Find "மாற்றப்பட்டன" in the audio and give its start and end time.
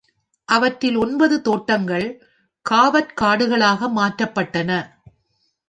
3.89-4.71